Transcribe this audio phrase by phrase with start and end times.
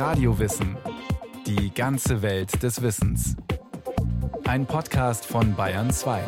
[0.00, 0.78] Radiowissen.
[1.46, 3.36] Die ganze Welt des Wissens.
[4.44, 6.24] Ein Podcast von Bayern 2.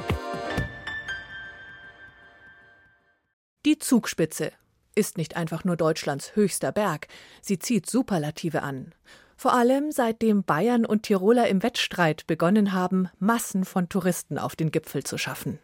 [3.64, 4.52] Die Zugspitze
[4.94, 7.08] ist nicht einfach nur Deutschlands höchster Berg,
[7.40, 8.94] sie zieht Superlative an.
[9.38, 14.70] Vor allem seitdem Bayern und Tiroler im Wettstreit begonnen haben, Massen von Touristen auf den
[14.70, 15.58] Gipfel zu schaffen.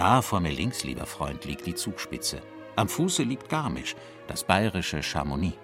[0.00, 2.40] Da vor mir links, lieber Freund, liegt die Zugspitze.
[2.74, 3.94] Am Fuße liegt Garmisch,
[4.28, 5.58] das bayerische Chamonix.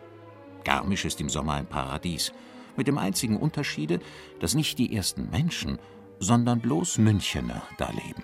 [0.63, 2.35] Garmisch ist im Sommer ein Paradies,
[2.77, 3.99] mit dem einzigen Unterschiede,
[4.39, 5.79] dass nicht die ersten Menschen,
[6.19, 8.23] sondern bloß Münchener da leben.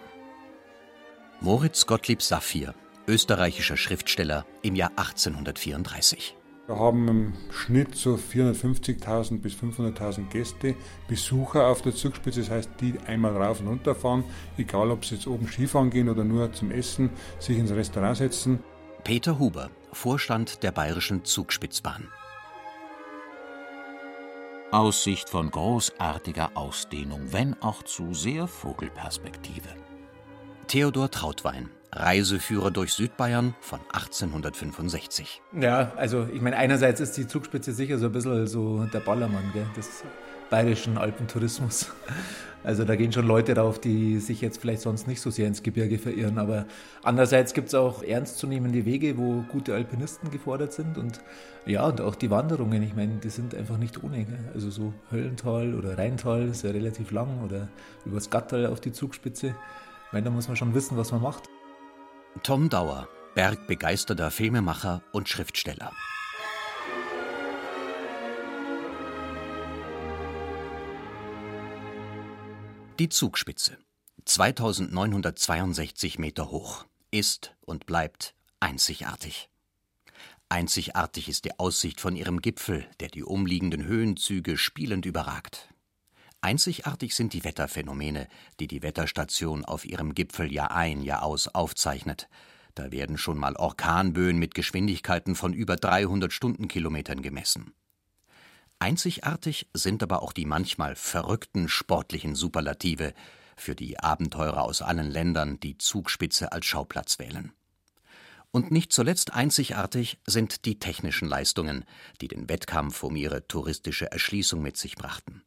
[1.40, 2.74] Moritz Gottlieb Saphir,
[3.08, 6.36] österreichischer Schriftsteller im Jahr 1834.
[6.72, 10.74] Wir haben im Schnitt so 450.000 bis 500.000 Gäste,
[11.06, 14.24] Besucher auf der Zugspitze, das heißt, die einmal rauf und runter fahren,
[14.56, 18.60] egal ob sie jetzt oben Skifahren gehen oder nur zum Essen, sich ins Restaurant setzen.
[19.04, 22.08] Peter Huber, Vorstand der Bayerischen Zugspitzbahn.
[24.70, 29.68] Aussicht von großartiger Ausdehnung, wenn auch zu sehr Vogelperspektive.
[30.68, 35.42] Theodor Trautwein, Reiseführer durch Südbayern von 1865.
[35.60, 39.50] Ja, also ich meine, einerseits ist die Zugspitze sicher so ein bisschen so der Ballermann
[39.52, 40.02] gell, des
[40.50, 41.90] bayerischen Alpentourismus.
[42.64, 45.64] Also da gehen schon Leute drauf, die sich jetzt vielleicht sonst nicht so sehr ins
[45.64, 46.38] Gebirge verirren.
[46.38, 46.66] Aber
[47.02, 50.96] andererseits gibt es auch ernstzunehmende Wege, wo gute Alpinisten gefordert sind.
[50.96, 51.20] Und
[51.66, 54.26] ja, und auch die Wanderungen, ich meine, die sind einfach nicht ohne.
[54.54, 57.66] Also so Höllental oder Rheintal ist ja relativ lang oder
[58.04, 59.56] übers Gattal auf die Zugspitze.
[60.06, 61.48] Ich meine, da muss man schon wissen, was man macht.
[62.40, 65.92] Tom Dauer, bergbegeisterter Filmemacher und Schriftsteller.
[72.98, 73.78] Die Zugspitze,
[74.24, 79.48] 2962 Meter hoch, ist und bleibt einzigartig.
[80.48, 85.71] Einzigartig ist die Aussicht von ihrem Gipfel, der die umliegenden Höhenzüge spielend überragt.
[86.44, 88.26] Einzigartig sind die Wetterphänomene,
[88.58, 92.28] die die Wetterstation auf ihrem Gipfel Jahr ein, Jahr aus aufzeichnet.
[92.74, 97.72] Da werden schon mal Orkanböen mit Geschwindigkeiten von über 300 Stundenkilometern gemessen.
[98.80, 103.14] Einzigartig sind aber auch die manchmal verrückten sportlichen Superlative,
[103.56, 107.52] für die Abenteurer aus allen Ländern die Zugspitze als Schauplatz wählen.
[108.50, 111.84] Und nicht zuletzt einzigartig sind die technischen Leistungen,
[112.20, 115.44] die den Wettkampf um ihre touristische Erschließung mit sich brachten.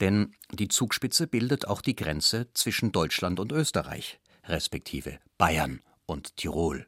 [0.00, 6.86] Denn die Zugspitze bildet auch die Grenze zwischen Deutschland und Österreich, respektive Bayern und Tirol.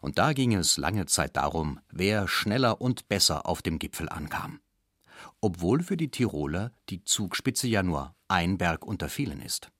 [0.00, 4.60] Und da ging es lange Zeit darum, wer schneller und besser auf dem Gipfel ankam.
[5.40, 9.70] Obwohl für die Tiroler die Zugspitze ja nur ein Berg unter vielen ist.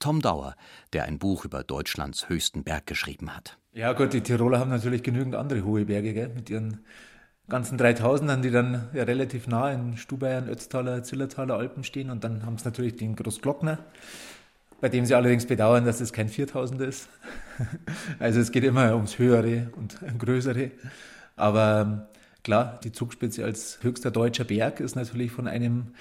[0.00, 0.56] Tom Dauer,
[0.92, 3.58] der ein Buch über Deutschlands höchsten Berg geschrieben hat.
[3.72, 6.28] Ja gut, die Tiroler haben natürlich genügend andere hohe Berge, gell?
[6.30, 6.84] mit ihren
[7.48, 12.10] ganzen 3000ern, die dann ja relativ nah in Stubaiern, Ötztaler, Zillertaler Alpen stehen.
[12.10, 13.78] Und dann haben sie natürlich den Großglockner,
[14.80, 17.08] bei dem sie allerdings bedauern, dass es kein 4000er ist.
[18.18, 20.70] also es geht immer ums Höhere und Größere.
[21.36, 22.08] Aber
[22.44, 25.94] klar, die Zugspitze als höchster deutscher Berg ist natürlich von einem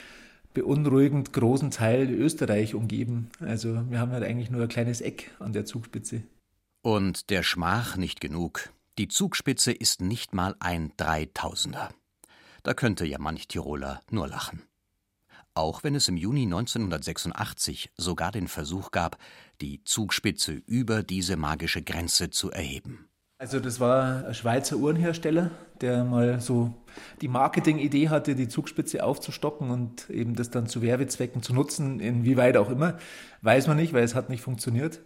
[0.54, 3.30] beunruhigend großen Teil Österreich umgeben.
[3.40, 6.24] Also wir haben halt eigentlich nur ein kleines Eck an der Zugspitze.
[6.82, 8.70] Und der Schmach nicht genug.
[9.02, 11.90] Die Zugspitze ist nicht mal ein Dreitausender.
[12.62, 14.62] Da könnte ja manch Tiroler nur lachen.
[15.56, 19.18] Auch wenn es im Juni 1986 sogar den Versuch gab,
[19.60, 23.10] die Zugspitze über diese magische Grenze zu erheben.
[23.40, 25.50] Also das war ein Schweizer Uhrenhersteller,
[25.82, 26.72] der mal so
[27.22, 32.56] die Marketingidee hatte, die Zugspitze aufzustocken und eben das dann zu Werbezwecken zu nutzen, inwieweit
[32.56, 33.00] auch immer,
[33.42, 35.02] weiß man nicht, weil es hat nicht funktioniert.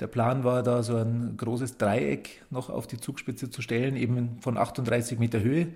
[0.00, 4.38] Der Plan war da so ein großes Dreieck noch auf die Zugspitze zu stellen, eben
[4.40, 5.68] von 38 Meter Höhe.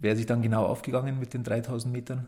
[0.00, 2.26] Wäre sich dann genau aufgegangen mit den 3000 Metern.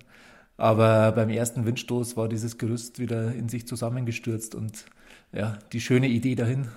[0.56, 4.84] Aber beim ersten Windstoß war dieses Gerüst wieder in sich zusammengestürzt und
[5.32, 6.68] ja, die schöne Idee dahin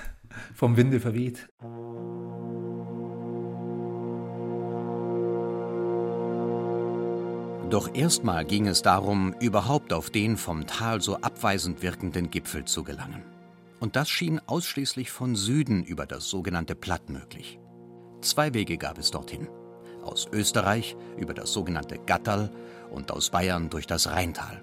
[0.54, 1.46] vom Winde verweht.
[7.68, 12.82] Doch erstmal ging es darum, überhaupt auf den vom Tal so abweisend wirkenden Gipfel zu
[12.82, 13.35] gelangen.
[13.86, 17.60] Und das schien ausschließlich von Süden über das sogenannte Platt möglich.
[18.20, 19.46] Zwei Wege gab es dorthin.
[20.02, 22.50] Aus Österreich über das sogenannte Gattal
[22.90, 24.60] und aus Bayern durch das Rheintal.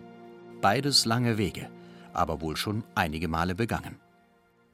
[0.59, 1.69] Beides lange Wege,
[2.11, 3.97] aber wohl schon einige Male begangen.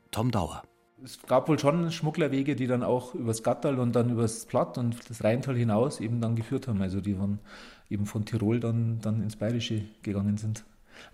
[0.10, 0.64] Tom Dauer.
[1.04, 5.12] Es gab wohl schon Schmugglerwege, die dann auch übers Gattal und dann übers Platt und
[5.12, 6.82] das Rheintal hinaus eben dann geführt haben.
[6.82, 7.38] Also die von,
[7.88, 10.66] eben von Tirol dann, dann ins Bayerische gegangen sind.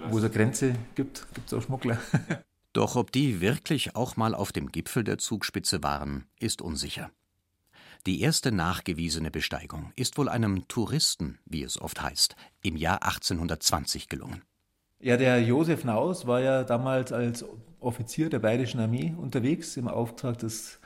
[0.09, 1.97] Wo es eine Grenze gibt, gibt es auch Schmuggler.
[2.75, 7.09] Doch ob die wirklich auch mal auf dem Gipfel der Zugspitze waren, ist unsicher.
[8.05, 14.09] Die erste nachgewiesene Besteigung ist wohl einem Touristen, wie es oft heißt, im Jahr 1820
[14.09, 14.41] gelungen.
[14.99, 17.45] Ja, der Josef Naus war ja damals als
[17.79, 20.81] Offizier der Bayerischen Armee unterwegs im Auftrag des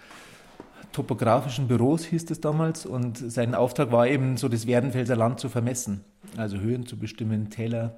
[0.92, 2.86] topografischen Büros, hieß es damals.
[2.86, 6.06] Und sein Auftrag war eben so, das Werdenfelser Land zu vermessen,
[6.38, 7.98] also Höhen zu bestimmen, Täler,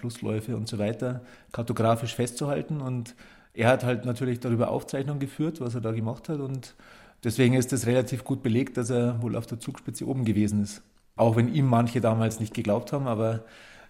[0.00, 2.80] Flussläufe und so weiter, kartografisch festzuhalten.
[2.80, 3.14] Und
[3.54, 6.40] er hat halt natürlich darüber Aufzeichnungen geführt, was er da gemacht hat.
[6.40, 6.74] Und
[7.22, 10.82] deswegen ist es relativ gut belegt, dass er wohl auf der Zugspitze oben gewesen ist.
[11.16, 13.44] Auch wenn ihm manche damals nicht geglaubt haben, aber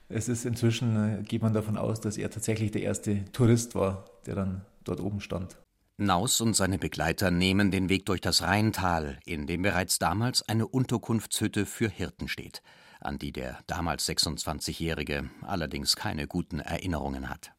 [0.09, 4.35] es ist inzwischen, geht man davon aus, dass er tatsächlich der erste Tourist war, der
[4.35, 5.57] dann dort oben stand.
[6.01, 10.67] Naus und seine Begleiter nehmen den Weg durch das Rheintal, in dem bereits damals eine
[10.67, 12.63] Unterkunftshütte für Hirten steht,
[13.01, 17.53] an die der damals 26-Jährige allerdings keine guten Erinnerungen hat.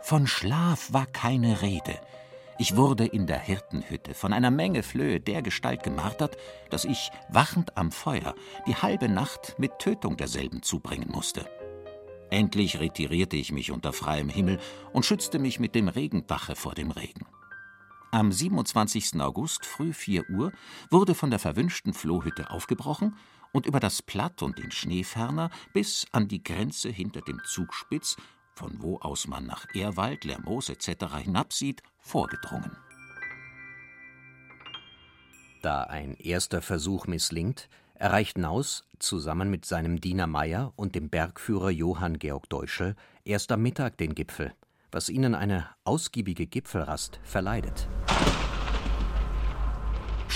[0.00, 1.98] Von Schlaf war keine Rede.
[2.58, 6.36] Ich wurde in der Hirtenhütte von einer Menge Flöhe dergestalt gemartert,
[6.70, 8.34] dass ich, wachend am Feuer,
[8.66, 11.48] die halbe Nacht mit Tötung derselben zubringen musste.
[12.30, 14.58] Endlich retirierte ich mich unter freiem Himmel
[14.92, 17.26] und schützte mich mit dem Regendache vor dem Regen.
[18.14, 19.20] Am 27.
[19.20, 20.52] August früh 4 Uhr
[20.88, 23.16] wurde von der verwünschten Flohhütte aufgebrochen
[23.50, 28.14] und über das Platt und den Schneeferner bis an die Grenze hinter dem Zugspitz
[28.54, 31.06] von wo aus man nach Ehrwald, Lermoos etc.
[31.24, 32.76] hinabsieht, vorgedrungen.
[35.60, 41.70] Da ein erster Versuch misslingt, erreicht Naus zusammen mit seinem Diener Meyer und dem Bergführer
[41.70, 42.94] Johann Georg Deuschel
[43.24, 44.54] erst am Mittag den Gipfel,
[44.92, 47.88] was ihnen eine ausgiebige Gipfelrast verleidet.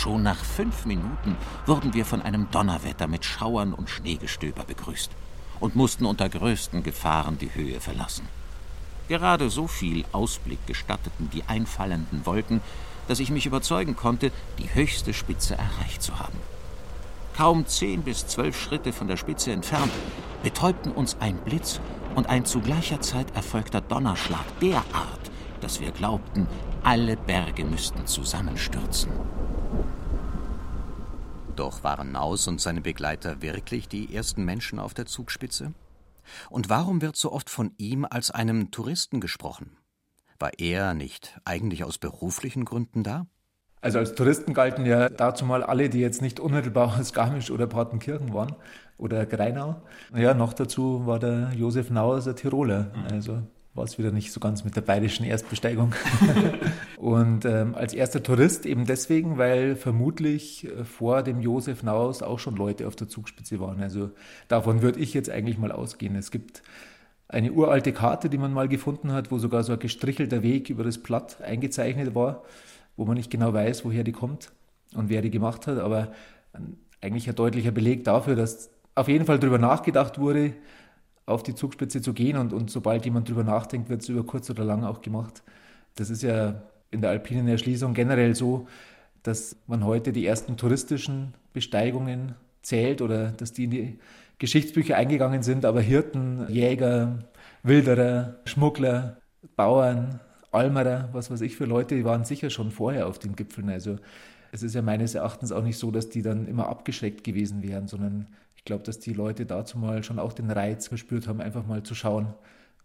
[0.09, 5.11] Schon nach fünf Minuten wurden wir von einem Donnerwetter mit Schauern und Schneegestöber begrüßt
[5.61, 8.27] und mussten unter größten Gefahren die Höhe verlassen.
[9.09, 12.63] Gerade so viel Ausblick gestatteten die einfallenden Wolken,
[13.07, 16.39] dass ich mich überzeugen konnte, die höchste Spitze erreicht zu haben.
[17.37, 19.93] Kaum zehn bis zwölf Schritte von der Spitze entfernt
[20.43, 21.81] betäubten uns ein Blitz
[22.15, 25.31] und ein zu gleicher Zeit erfolgter Donnerschlag derart,
[25.61, 26.47] dass wir glaubten,
[26.83, 29.13] alle Berge müssten zusammenstürzen.
[31.59, 35.73] Doch waren Naus und seine Begleiter wirklich die ersten Menschen auf der Zugspitze?
[36.51, 39.77] Und warum wird so oft von ihm als einem Touristen gesprochen?
[40.39, 43.27] War er nicht eigentlich aus beruflichen Gründen da?
[43.81, 47.67] Also als Touristen galten ja dazu mal alle, die jetzt nicht unmittelbar aus Garmisch oder
[47.67, 48.55] Partenkirchen waren
[48.97, 49.83] oder Greinau.
[50.15, 52.93] Ja, noch dazu war der Josef Nauer ein Tiroler.
[53.11, 53.43] Also
[53.75, 55.95] war es wieder nicht so ganz mit der bayerischen Erstbesteigung.
[56.97, 62.39] und ähm, als erster Tourist eben deswegen, weil vermutlich äh, vor dem Josef Naus auch
[62.39, 63.81] schon Leute auf der Zugspitze waren.
[63.81, 64.11] Also
[64.49, 66.17] davon würde ich jetzt eigentlich mal ausgehen.
[66.17, 66.63] Es gibt
[67.29, 70.83] eine uralte Karte, die man mal gefunden hat, wo sogar so ein gestrichelter Weg über
[70.83, 72.43] das Platt eingezeichnet war,
[72.97, 74.51] wo man nicht genau weiß, woher die kommt
[74.95, 76.13] und wer die gemacht hat, aber
[77.01, 80.55] eigentlich ein deutlicher Beleg dafür, dass auf jeden Fall darüber nachgedacht wurde,
[81.29, 84.49] auf die Zugspitze zu gehen und, und sobald jemand drüber nachdenkt, wird es über kurz
[84.51, 85.43] oder lang auch gemacht.
[85.95, 88.67] Das ist ja in der alpinen Erschließung generell so,
[89.23, 93.99] dass man heute die ersten touristischen Besteigungen zählt oder dass die in die
[94.39, 97.19] Geschichtsbücher eingegangen sind, aber Hirten, Jäger,
[97.63, 99.17] Wilderer, Schmuggler,
[99.57, 100.21] Bauern,
[100.53, 103.69] Almerer, was weiß ich für Leute, die waren sicher schon vorher auf den Gipfeln.
[103.69, 103.97] Also
[104.53, 107.89] es ist ja meines Erachtens auch nicht so, dass die dann immer abgeschreckt gewesen wären,
[107.89, 108.29] sondern
[108.69, 111.97] glaube, dass die Leute dazu mal schon auch den Reiz verspürt haben, einfach mal zu
[111.97, 112.35] schauen,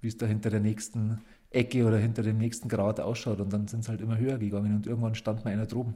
[0.01, 1.21] wie es da hinter der nächsten
[1.51, 3.39] Ecke oder hinter dem nächsten Grad ausschaut.
[3.39, 5.95] Und dann sind es halt immer höher gegangen und irgendwann stand mal einer droben.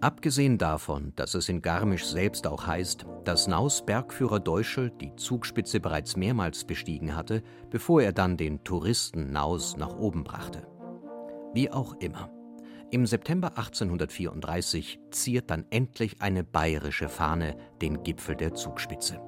[0.00, 5.80] Abgesehen davon, dass es in Garmisch selbst auch heißt, dass Naus Bergführer Deuschel die Zugspitze
[5.80, 10.66] bereits mehrmals bestiegen hatte, bevor er dann den Touristen Naus nach oben brachte.
[11.52, 12.30] Wie auch immer.
[12.90, 19.20] Im September 1834 ziert dann endlich eine bayerische Fahne den Gipfel der Zugspitze.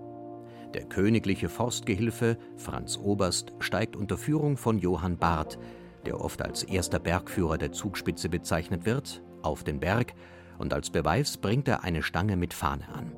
[0.73, 5.59] Der königliche Forstgehilfe Franz Oberst steigt unter Führung von Johann Barth,
[6.07, 10.15] der oft als erster Bergführer der Zugspitze bezeichnet wird, auf den Berg
[10.57, 13.13] und als Beweis bringt er eine Stange mit Fahne an.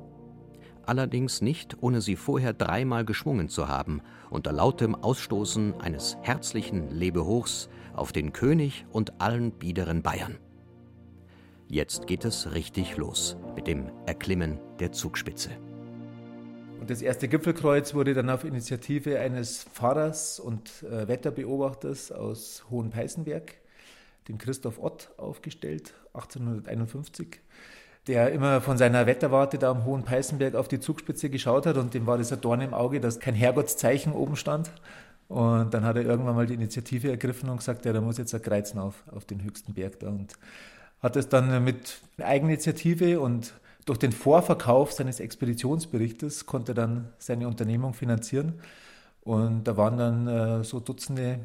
[0.85, 7.69] Allerdings nicht, ohne sie vorher dreimal geschwungen zu haben, unter lautem Ausstoßen eines herzlichen Lebehochs
[7.93, 10.37] auf den König und allen biederen Bayern.
[11.67, 15.49] Jetzt geht es richtig los mit dem Erklimmen der Zugspitze.
[16.79, 23.53] Und das erste Gipfelkreuz wurde dann auf Initiative eines Pfarrers und äh, Wetterbeobachters aus Hohenpeißenberg,
[24.27, 27.39] dem Christoph Ott, aufgestellt, 1851.
[28.07, 31.93] der immer von seiner Wetterwarte da am Hohen Peißenberg auf die Zugspitze geschaut hat und
[31.93, 34.71] dem war das ein Dorn im Auge, dass kein Herrgottszeichen oben stand.
[35.27, 38.35] Und dann hat er irgendwann mal die Initiative ergriffen und gesagt, ja, da muss jetzt
[38.35, 40.09] ein Kreuzen auf, auf den höchsten Berg da.
[40.09, 40.33] Und
[40.99, 43.53] hat es dann mit Eigeninitiative und
[43.85, 48.61] durch den Vorverkauf seines Expeditionsberichtes konnte er dann seine Unternehmung finanzieren.
[49.21, 51.39] Und da waren dann äh, so Dutzende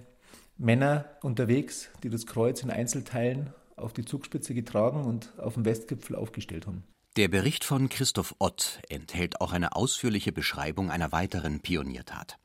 [0.57, 6.17] Männer unterwegs, die das Kreuz in Einzelteilen auf die Zugspitze getragen und auf dem Westgipfel
[6.17, 6.85] aufgestellt haben.
[7.17, 12.39] Der Bericht von Christoph Ott enthält auch eine ausführliche Beschreibung einer weiteren Pioniertat.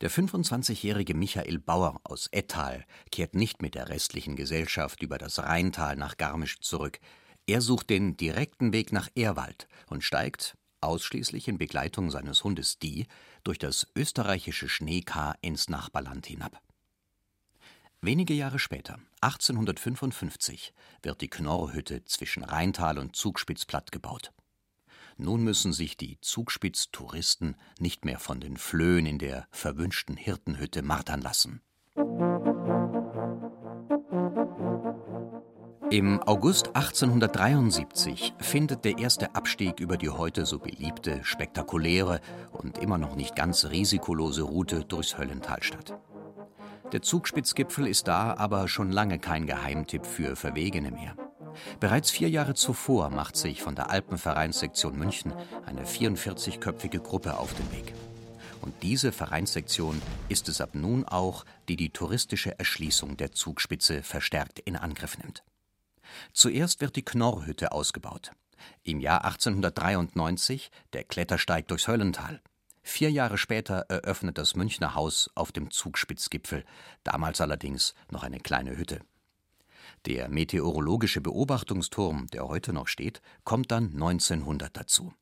[0.00, 5.96] Der 25-jährige Michael Bauer aus Ettal kehrt nicht mit der restlichen Gesellschaft über das Rheintal
[5.96, 7.00] nach Garmisch zurück.
[7.46, 13.06] Er sucht den direkten Weg nach Ehrwald und steigt, ausschließlich in Begleitung seines Hundes Die,
[13.44, 16.62] durch das österreichische Schneekar ins Nachbarland hinab.
[18.00, 24.32] Wenige Jahre später, 1855, wird die Knorrhütte zwischen Rheintal und Zugspitz platt gebaut.
[25.22, 31.20] Nun müssen sich die Zugspitz-Touristen nicht mehr von den Flöhen in der verwünschten Hirtenhütte martern
[31.20, 31.60] lassen.
[35.90, 42.22] Im August 1873 findet der erste Abstieg über die heute so beliebte, spektakuläre
[42.52, 45.98] und immer noch nicht ganz risikolose Route durchs Höllental statt.
[46.92, 51.14] Der Zugspitzgipfel ist da aber schon lange kein Geheimtipp für Verwegene mehr.
[51.78, 55.32] Bereits vier Jahre zuvor macht sich von der Alpenvereinssektion München
[55.66, 57.94] eine 44-köpfige Gruppe auf den Weg.
[58.60, 64.58] Und diese Vereinssektion ist es ab nun auch, die die touristische Erschließung der Zugspitze verstärkt
[64.58, 65.42] in Angriff nimmt.
[66.32, 68.32] Zuerst wird die Knorrhütte ausgebaut.
[68.82, 72.40] Im Jahr 1893 der Klettersteig durchs Höllental.
[72.82, 76.64] Vier Jahre später eröffnet das Münchner Haus auf dem Zugspitzgipfel,
[77.04, 79.00] damals allerdings noch eine kleine Hütte.
[80.06, 85.12] Der meteorologische Beobachtungsturm, der heute noch steht, kommt dann 1900 dazu.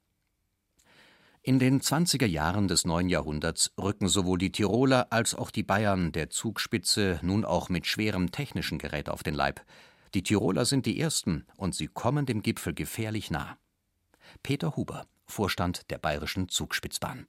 [1.43, 6.13] In den 20er Jahren des neuen Jahrhunderts rücken sowohl die Tiroler als auch die Bayern
[6.13, 9.61] der Zugspitze nun auch mit schwerem technischen Gerät auf den Leib.
[10.15, 13.57] Die Tiroler sind die ersten und sie kommen dem Gipfel gefährlich nah.
[14.43, 17.27] Peter Huber, Vorstand der Bayerischen Zugspitzbahn.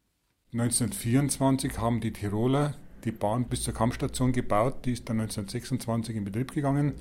[0.53, 2.75] 1924 haben die Tiroler
[3.05, 4.85] die Bahn bis zur Kampfstation gebaut.
[4.85, 6.93] Die ist dann 1926 in Betrieb gegangen.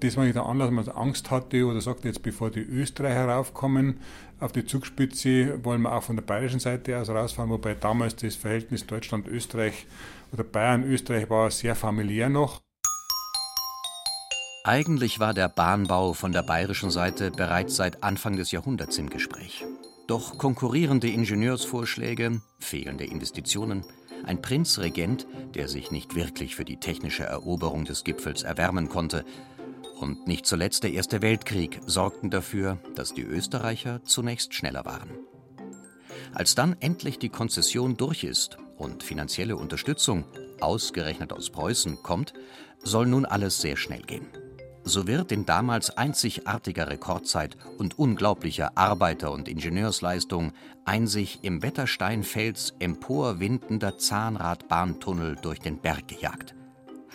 [0.00, 3.28] Das war nicht der Anlass, dass man Angst hatte oder sagte, jetzt bevor die Österreicher
[3.28, 3.98] raufkommen
[4.40, 8.36] auf die Zugspitze, wollen wir auch von der bayerischen Seite aus rausfahren, wobei damals das
[8.36, 9.86] Verhältnis Deutschland-Österreich
[10.32, 12.60] oder Bayern-Österreich war sehr familiär noch.
[14.64, 19.64] Eigentlich war der Bahnbau von der bayerischen Seite bereits seit Anfang des Jahrhunderts im Gespräch.
[20.08, 23.84] Doch konkurrierende Ingenieursvorschläge, fehlende Investitionen,
[24.24, 29.24] ein Prinzregent, der sich nicht wirklich für die technische Eroberung des Gipfels erwärmen konnte,
[29.96, 35.10] und nicht zuletzt der Erste Weltkrieg sorgten dafür, dass die Österreicher zunächst schneller waren.
[36.32, 40.24] Als dann endlich die Konzession durch ist und finanzielle Unterstützung,
[40.60, 42.34] ausgerechnet aus Preußen, kommt,
[42.82, 44.26] soll nun alles sehr schnell gehen
[44.86, 50.52] so wird in damals einzigartiger Rekordzeit und unglaublicher Arbeiter- und Ingenieursleistung
[50.84, 56.54] ein sich im Wettersteinfels emporwindender Zahnradbahntunnel durch den Berg gejagt.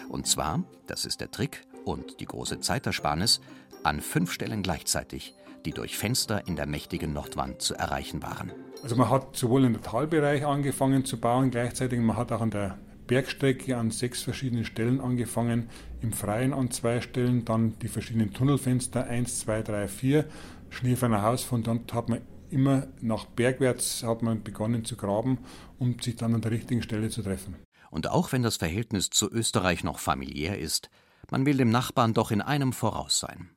[0.10, 3.42] Und zwar, das ist der Trick und die große Zeitersparnis,
[3.84, 5.34] an fünf Stellen gleichzeitig,
[5.66, 8.52] die durch Fenster in der mächtigen Nordwand zu erreichen waren.
[8.84, 12.78] Also man hat sowohl im Talbereich angefangen zu bauen, gleichzeitig man hat auch an der
[13.08, 15.70] Bergstrecke an sechs verschiedenen Stellen angefangen,
[16.02, 20.26] im Freien an zwei Stellen, dann die verschiedenen Tunnelfenster 1, 2, 3, 4,
[20.70, 25.40] Schneeferner Haus, von dort hat man immer nach bergwärts hat man begonnen zu graben,
[25.80, 27.56] um sich dann an der richtigen Stelle zu treffen.
[27.90, 30.90] Und auch wenn das Verhältnis zu Österreich noch familiär ist,
[31.32, 33.50] man will dem Nachbarn doch in einem voraus sein.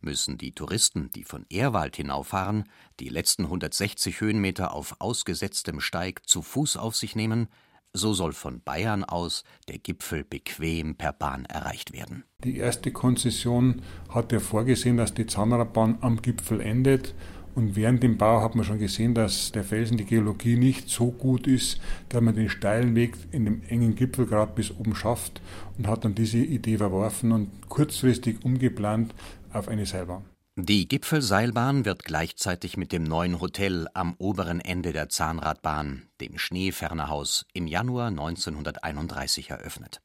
[0.00, 2.64] Müssen die Touristen, die von Ehrwald hinauffahren,
[2.98, 7.48] die letzten 160 Höhenmeter auf ausgesetztem Steig zu Fuß auf sich nehmen,
[7.94, 12.24] so soll von Bayern aus der Gipfel bequem per Bahn erreicht werden.
[12.42, 17.14] Die erste Konzession hat ja vorgesehen, dass die Zahnradbahn am Gipfel endet.
[17.54, 21.10] Und während dem Bau hat man schon gesehen, dass der Felsen, die Geologie nicht so
[21.10, 25.42] gut ist, dass man den steilen Weg in dem engen Gipfel gerade bis oben schafft
[25.76, 29.14] und hat dann diese Idee verworfen und kurzfristig umgeplant
[29.52, 30.24] auf eine Seilbahn.
[30.56, 37.46] Die Gipfelseilbahn wird gleichzeitig mit dem neuen Hotel am oberen Ende der Zahnradbahn, dem Schneefernerhaus,
[37.54, 40.02] im Januar 1931 eröffnet.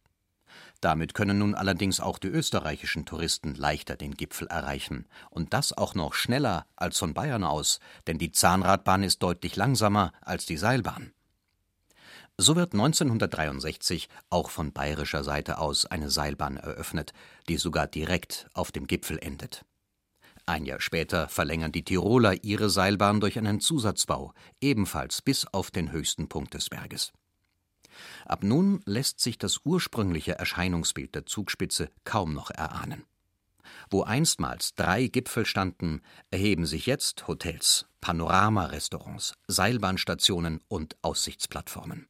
[0.82, 5.96] Damit können nun allerdings auch die österreichischen Touristen leichter den Gipfel erreichen, und das auch
[5.96, 11.14] noch schneller als von Bayern aus, denn die Zahnradbahn ist deutlich langsamer als die Seilbahn.
[12.38, 17.12] So wird 1963 auch von bayerischer Seite aus eine Seilbahn eröffnet,
[17.50, 19.66] die sogar direkt auf dem Gipfel endet.
[20.46, 25.92] Ein Jahr später verlängern die Tiroler ihre Seilbahn durch einen Zusatzbau, ebenfalls bis auf den
[25.92, 27.12] höchsten Punkt des Berges.
[28.26, 33.04] Ab nun lässt sich das ursprüngliche Erscheinungsbild der Zugspitze kaum noch erahnen.
[33.90, 36.02] Wo einstmals drei Gipfel standen,
[36.32, 42.08] erheben sich jetzt Hotels, Panoramarestaurants, Seilbahnstationen und Aussichtsplattformen.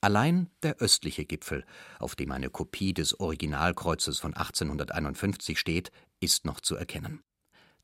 [0.00, 1.64] Allein der östliche Gipfel,
[1.98, 7.22] auf dem eine Kopie des Originalkreuzes von 1851 steht, ist noch zu erkennen.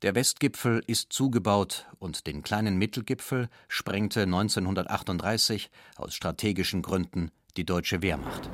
[0.02, 8.00] Der Westgipfel ist zugebaut und den kleinen Mittelgipfel sprengte 1938 aus strategischen Gründen die deutsche
[8.00, 8.48] Wehrmacht.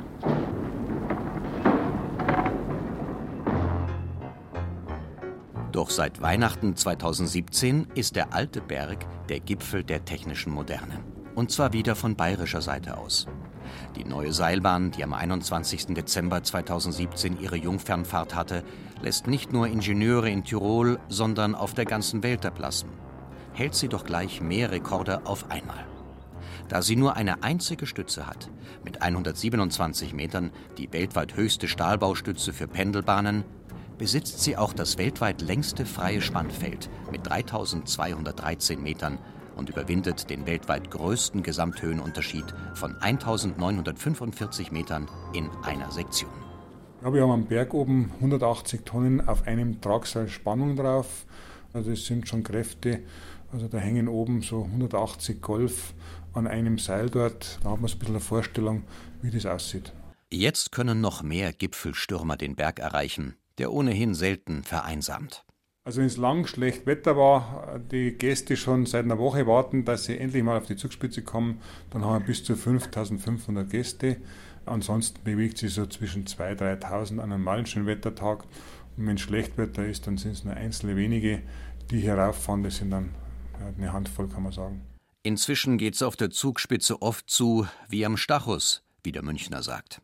[5.70, 10.98] Doch seit Weihnachten 2017 ist der alte Berg der Gipfel der technischen Moderne.
[11.36, 13.28] Und zwar wieder von bayerischer Seite aus.
[13.96, 15.86] Die neue Seilbahn, die am 21.
[15.94, 18.62] Dezember 2017 ihre Jungfernfahrt hatte,
[19.02, 22.88] lässt nicht nur Ingenieure in Tirol, sondern auf der ganzen Welt erblassen.
[23.52, 25.84] Hält sie doch gleich mehr Rekorde auf einmal.
[26.68, 28.50] Da sie nur eine einzige Stütze hat,
[28.84, 33.44] mit 127 Metern die weltweit höchste Stahlbaustütze für Pendelbahnen,
[33.98, 39.18] besitzt sie auch das weltweit längste freie Spannfeld mit 3213 Metern
[39.56, 42.44] und überwindet den weltweit größten Gesamthöhenunterschied
[42.74, 46.30] von 1945 Metern in einer Sektion.
[47.02, 51.26] Ja, wir haben am Berg oben 180 Tonnen auf einem Tragseil Spannung drauf.
[51.72, 53.02] Also es sind schon Kräfte.
[53.52, 55.94] Also da hängen oben so 180 Golf
[56.32, 57.58] an einem Seil dort.
[57.62, 58.84] Da hat man so ein bisschen eine Vorstellung,
[59.22, 59.92] wie das aussieht.
[60.30, 65.45] Jetzt können noch mehr Gipfelstürmer den Berg erreichen, der ohnehin selten vereinsamt.
[65.86, 70.06] Also wenn es lang schlecht Wetter war, die Gäste schon seit einer Woche warten, dass
[70.06, 74.16] sie endlich mal auf die Zugspitze kommen, dann haben wir bis zu 5500 Gäste.
[74.64, 78.42] Ansonsten bewegt sich so zwischen 2.000, 3.000 an einem normalen schönen Wettertag.
[78.96, 81.42] Und wenn schlecht Wetter ist, dann sind es nur einzelne wenige,
[81.92, 82.64] die hier rauffahren.
[82.64, 83.10] Das sind dann
[83.78, 84.80] eine Handvoll, kann man sagen.
[85.22, 90.00] Inzwischen geht es auf der Zugspitze oft zu wie am Stachus, wie der Münchner sagt.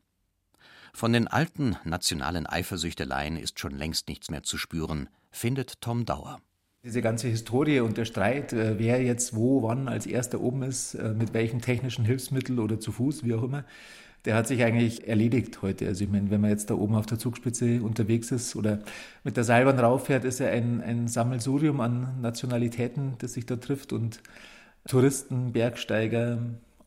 [0.94, 6.40] Von den alten nationalen Eifersüchteleien ist schon längst nichts mehr zu spüren, findet Tom Dauer.
[6.84, 10.94] Diese ganze Historie und der Streit, äh, wer jetzt wo, wann als erster oben ist,
[10.94, 13.64] äh, mit welchem technischen Hilfsmittel oder zu Fuß, wie auch immer,
[14.24, 15.86] der hat sich eigentlich erledigt heute.
[15.86, 18.80] Also ich meine, wenn man jetzt da oben auf der Zugspitze unterwegs ist oder
[19.24, 23.92] mit der Seilbahn rauffährt, ist ja ein, ein Sammelsurium an Nationalitäten, das sich da trifft
[23.92, 24.20] und
[24.86, 26.38] Touristen, Bergsteiger,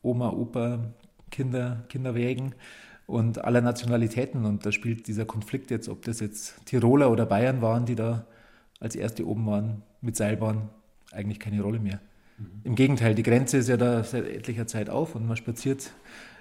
[0.02, 0.92] Oma, Opa,
[1.32, 2.54] Kinder, Kinderwägen
[3.08, 4.46] und aller Nationalitäten.
[4.46, 8.26] Und da spielt dieser Konflikt jetzt, ob das jetzt Tiroler oder Bayern waren, die da
[8.80, 10.70] als Erste oben waren mit Seilbahn,
[11.12, 12.00] eigentlich keine Rolle mehr.
[12.38, 12.62] Mhm.
[12.64, 15.92] Im Gegenteil, die Grenze ist ja da seit etlicher Zeit auf und man spaziert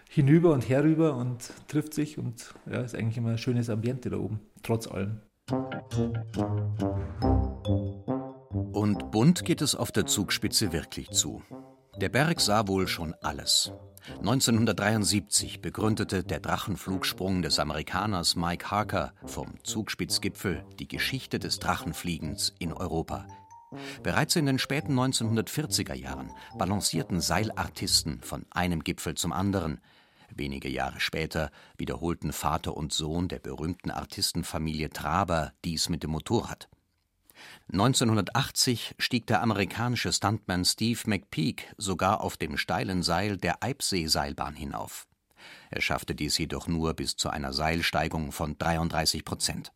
[0.09, 4.19] hinüber und herüber und trifft sich und ja, ist eigentlich immer ein schönes Ambiente da
[4.19, 5.21] oben, trotz allem.
[8.73, 11.43] Und bunt geht es auf der Zugspitze wirklich zu.
[11.97, 13.71] Der Berg sah wohl schon alles.
[14.19, 22.73] 1973 begründete der Drachenflugsprung des Amerikaners Mike Harker vom Zugspitzgipfel die Geschichte des Drachenfliegens in
[22.73, 23.27] Europa.
[24.03, 29.81] Bereits in den späten 1940er Jahren balancierten Seilartisten von einem Gipfel zum anderen.
[30.35, 36.69] Wenige Jahre später wiederholten Vater und Sohn der berühmten Artistenfamilie Traber dies mit dem Motorrad.
[37.73, 45.07] 1980 stieg der amerikanische Stuntman Steve McPeak sogar auf dem steilen Seil der Eibsee-Seilbahn hinauf.
[45.71, 49.73] Er schaffte dies jedoch nur bis zu einer Seilsteigung von 33 Prozent.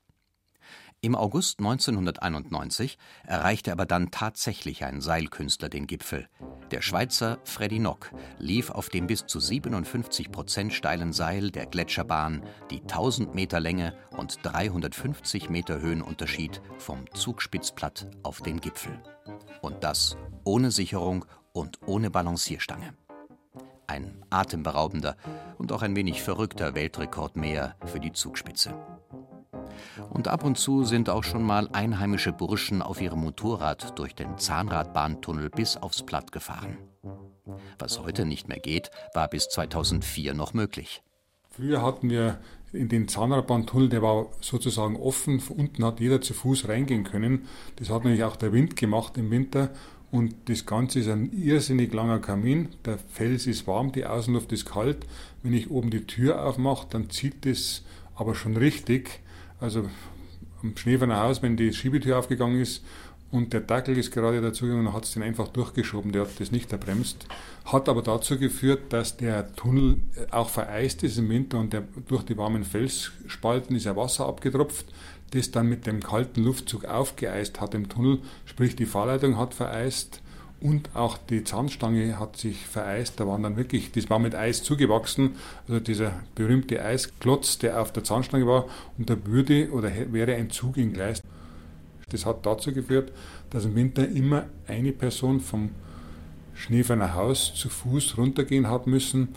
[1.00, 6.28] Im August 1991 erreichte aber dann tatsächlich ein Seilkünstler den Gipfel.
[6.72, 12.42] Der Schweizer Freddy Nock lief auf dem bis zu 57 Prozent steilen Seil der Gletscherbahn
[12.72, 19.00] die 1000 Meter Länge und 350 Meter Höhenunterschied vom Zugspitzplatt auf den Gipfel.
[19.62, 22.94] Und das ohne Sicherung und ohne Balancierstange.
[23.86, 25.16] Ein atemberaubender
[25.58, 28.74] und auch ein wenig verrückter Weltrekord mehr für die Zugspitze.
[30.10, 34.38] Und ab und zu sind auch schon mal einheimische Burschen auf ihrem Motorrad durch den
[34.38, 36.78] Zahnradbahntunnel bis aufs Platt gefahren.
[37.78, 41.02] Was heute nicht mehr geht, war bis 2004 noch möglich.
[41.50, 42.38] Früher hatten wir
[42.72, 47.46] in den Zahnradbahntunnel, der war sozusagen offen, unten hat jeder zu Fuß reingehen können.
[47.76, 49.70] Das hat nämlich auch der Wind gemacht im Winter
[50.10, 52.68] und das Ganze ist ein irrsinnig langer Kamin.
[52.84, 55.06] Der Fels ist warm, die Außenluft ist kalt.
[55.42, 59.20] Wenn ich oben die Tür aufmache, dann zieht es aber schon richtig.
[59.60, 59.88] Also
[60.62, 62.84] am Schneeferner Haus, wenn die Schiebetür aufgegangen ist
[63.30, 66.50] und der Dackel ist gerade dazugegangen und hat es den einfach durchgeschoben, der hat das
[66.50, 67.26] nicht erbremst.
[67.64, 72.24] Hat aber dazu geführt, dass der Tunnel auch vereist ist im Winter und der, durch
[72.24, 74.86] die warmen Felsspalten ist ja Wasser abgetropft.
[75.32, 80.22] das dann mit dem kalten Luftzug aufgeeist hat im Tunnel, sprich die Fahrleitung hat vereist
[80.60, 83.20] und auch die Zahnstange hat sich vereist.
[83.20, 85.36] Da waren dann wirklich, das war mit Eis zugewachsen,
[85.68, 88.66] also dieser berühmte Eisklotz, der auf der Zahnstange war,
[88.96, 91.22] und da würde oder wäre ein Zug in Gleis.
[92.10, 93.12] Das hat dazu geführt,
[93.50, 95.70] dass im Winter immer eine Person vom
[96.54, 99.28] Schneeferner Haus zu Fuß runtergehen hat müssen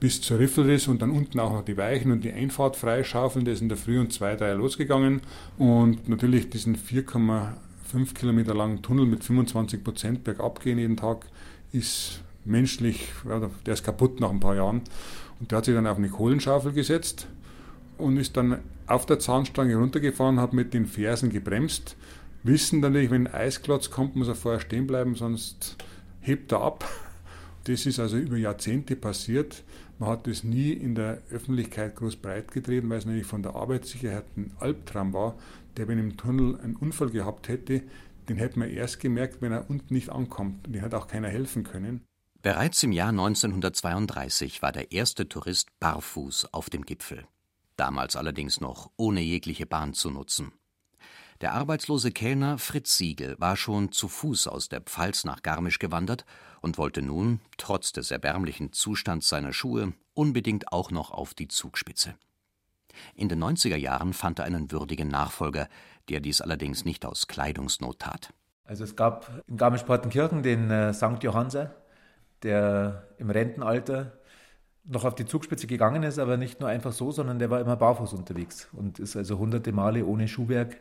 [0.00, 3.44] bis zur Riffelriss und dann unten auch noch die Weichen und die Einfahrt freischaufeln.
[3.44, 5.22] Das ist in der Früh um zwei, drei losgegangen
[5.56, 6.76] und natürlich diesen
[7.94, 11.26] 4,5 Kilometer langen Tunnel mit 25 Prozent bergab gehen jeden Tag
[11.72, 13.08] ist menschlich,
[13.66, 14.82] der ist kaputt nach ein paar Jahren.
[15.40, 17.26] Und der hat sich dann auf eine Kohlenschaufel gesetzt
[17.98, 21.96] und ist dann auf der Zahnstange runtergefahren, hat mit den Fersen gebremst.
[22.42, 25.76] Wissen natürlich, wenn ein Eisklotz kommt, muss er vorher stehen bleiben, sonst
[26.20, 26.84] hebt er ab.
[27.64, 29.62] Das ist also über Jahrzehnte passiert.
[30.04, 33.56] Man hat das nie in der Öffentlichkeit groß breit getreten, weil es nämlich von der
[33.56, 35.34] Arbeitssicherheit ein Albtraum war,
[35.78, 37.80] der, wenn im Tunnel einen Unfall gehabt hätte,
[38.28, 40.66] den hätte man erst gemerkt, wenn er unten nicht ankommt.
[40.66, 42.04] Den hat auch keiner helfen können.
[42.42, 47.24] Bereits im Jahr 1932 war der erste Tourist barfuß auf dem Gipfel.
[47.76, 50.52] Damals allerdings noch ohne jegliche Bahn zu nutzen.
[51.44, 56.24] Der arbeitslose Kellner Fritz Siegel war schon zu Fuß aus der Pfalz nach Garmisch gewandert
[56.62, 62.14] und wollte nun, trotz des erbärmlichen Zustands seiner Schuhe, unbedingt auch noch auf die Zugspitze.
[63.14, 65.68] In den 90er Jahren fand er einen würdigen Nachfolger,
[66.08, 68.32] der dies allerdings nicht aus Kleidungsnot tat.
[68.64, 71.22] Also es gab in Garmisch-Partenkirchen den äh, St.
[71.22, 71.74] Johanser,
[72.42, 74.12] der im Rentenalter
[74.84, 77.76] noch auf die Zugspitze gegangen ist, aber nicht nur einfach so, sondern der war immer
[77.76, 80.80] barfuß unterwegs und ist also hunderte Male ohne Schuhwerk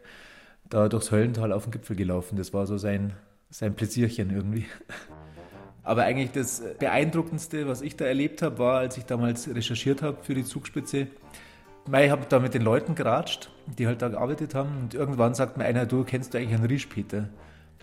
[0.70, 2.38] da durchs Höllental auf den Gipfel gelaufen.
[2.38, 3.14] Das war so sein,
[3.50, 4.66] sein Pläsierchen irgendwie.
[5.84, 10.18] Aber eigentlich das Beeindruckendste, was ich da erlebt habe, war, als ich damals recherchiert habe
[10.22, 11.08] für die Zugspitze.
[11.86, 14.78] Ich habe da mit den Leuten geratscht, die halt da gearbeitet haben.
[14.82, 17.28] Und irgendwann sagt mir einer, du kennst du eigentlich einen Rieschpeter?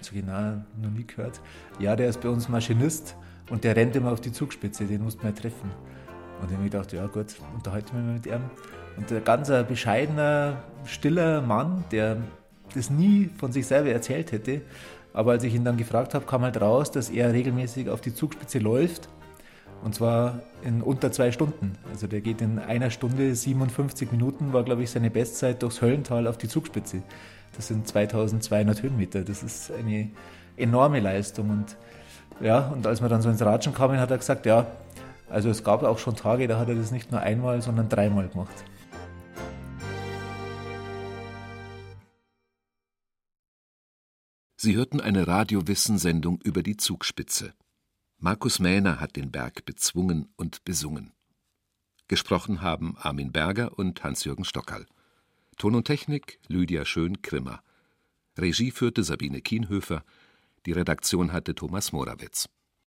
[0.01, 1.41] Ich so, genau, noch nie gehört.
[1.79, 3.15] Ja, der ist bei uns Maschinist
[3.51, 5.71] und der rennt immer auf die Zugspitze, den musst du mal treffen.
[6.41, 8.51] Und ich habe mir gedacht, ja gut, unterhalte mich mal mit ihm.
[8.97, 12.17] Und der ganz bescheidener, stiller Mann, der
[12.75, 14.63] das nie von sich selber erzählt hätte.
[15.13, 18.15] Aber als ich ihn dann gefragt habe, kam halt raus, dass er regelmäßig auf die
[18.15, 19.09] Zugspitze läuft.
[19.83, 21.79] Und zwar in unter zwei Stunden.
[21.91, 26.27] Also der geht in einer Stunde 57 Minuten, war glaube ich seine Bestzeit durchs Höllental
[26.27, 27.03] auf die Zugspitze.
[27.57, 29.23] Das sind 2200 Höhenmeter.
[29.23, 30.11] Das ist eine
[30.57, 31.51] enorme Leistung.
[31.51, 31.77] Und
[32.41, 34.67] ja, und als wir dann so ins Ratschen kamen, hat er gesagt, ja,
[35.29, 38.29] also es gab auch schon Tage, da hat er das nicht nur einmal, sondern dreimal
[38.29, 38.65] gemacht.
[44.63, 47.55] Sie hörten eine Radiowissensendung über die Zugspitze.
[48.19, 51.15] Markus Mähner hat den Berg bezwungen und besungen.
[52.09, 54.85] Gesprochen haben Armin Berger und Hans-Jürgen Stockerl.
[55.57, 57.63] Ton und Technik Lydia Schön-Krimmer.
[58.37, 60.05] Regie führte Sabine Kienhöfer.
[60.67, 62.51] Die Redaktion hatte Thomas Morawitz.